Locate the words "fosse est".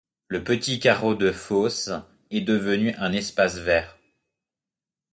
1.31-2.41